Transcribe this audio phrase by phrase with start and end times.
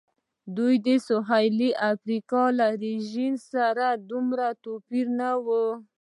[0.55, 5.47] دوی د سوېلي افریقا له رژیم سره دومره توپیر نه و.